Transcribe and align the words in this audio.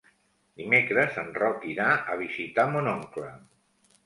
Dimecres 0.61 1.19
en 1.23 1.29
Roc 1.35 1.67
irà 1.73 1.91
a 2.15 2.19
visitar 2.23 2.67
mon 2.73 2.91
oncle. 2.97 3.31